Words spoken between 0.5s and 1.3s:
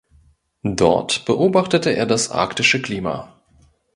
Dort